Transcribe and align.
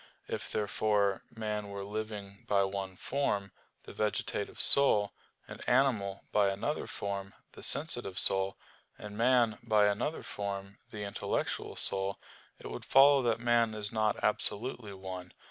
If, 0.27 0.51
therefore, 0.51 1.21
man 1.29 1.67
were 1.69 1.83
living 1.83 2.45
by 2.47 2.63
one 2.63 2.95
form, 2.95 3.51
the 3.83 3.93
vegetative 3.93 4.59
soul, 4.59 5.13
and 5.47 5.63
animal 5.69 6.23
by 6.31 6.49
another 6.49 6.87
form, 6.87 7.35
the 7.51 7.61
sensitive 7.61 8.17
soul, 8.17 8.57
and 8.97 9.15
man 9.15 9.59
by 9.61 9.85
another 9.85 10.23
form, 10.23 10.79
the 10.89 11.03
intellectual 11.03 11.75
soul, 11.75 12.17
it 12.57 12.65
would 12.71 12.83
follow 12.83 13.21
that 13.21 13.39
man 13.39 13.75
is 13.75 13.91
not 13.91 14.15
absolutely 14.23 14.91
one. 14.93 15.33